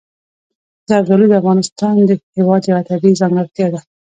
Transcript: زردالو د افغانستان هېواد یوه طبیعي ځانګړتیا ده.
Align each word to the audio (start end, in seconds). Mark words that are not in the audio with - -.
زردالو 0.89 1.25
د 1.29 1.33
افغانستان 1.41 1.93
هېواد 2.37 2.61
یوه 2.69 2.81
طبیعي 2.89 3.19
ځانګړتیا 3.21 3.67
ده. 3.73 3.79